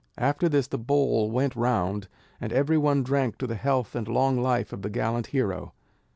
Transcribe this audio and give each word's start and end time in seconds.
After 0.17 0.49
this 0.49 0.65
the 0.65 0.79
bowl 0.79 1.29
went 1.29 1.55
round, 1.55 2.07
and 2.39 2.51
every 2.51 2.75
one 2.75 3.03
drank 3.03 3.37
to 3.37 3.45
the 3.45 3.53
health 3.53 3.93
and 3.95 4.07
long 4.07 4.35
life 4.41 4.73
of 4.73 4.81
the 4.81 4.89
gallant 4.89 5.27
hero. 5.27 5.73